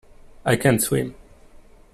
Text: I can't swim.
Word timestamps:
I 0.45 0.55
can't 0.55 0.81
swim. 0.81 1.13